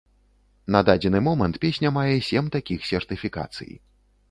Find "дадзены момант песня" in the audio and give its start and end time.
0.87-1.93